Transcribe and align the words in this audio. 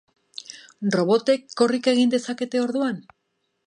Robotek 0.95 1.47
korrika 1.63 1.95
egin 1.97 2.17
dezakete, 2.17 2.67
orduan? 2.69 3.01